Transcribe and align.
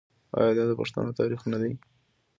آیا 0.39 0.51
دا 0.57 0.63
د 0.69 0.73
پښتنو 0.79 1.17
تاریخ 1.19 1.41
نه 1.51 1.57
دی؟ 1.61 1.71